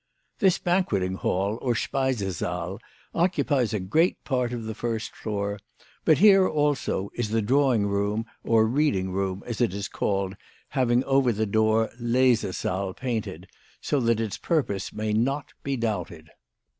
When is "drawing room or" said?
7.43-8.65